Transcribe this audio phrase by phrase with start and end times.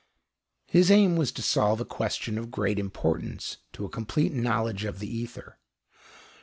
[0.65, 4.97] His aim was to solve a question of great importance to a complete knowledge of
[4.97, 5.59] the ether.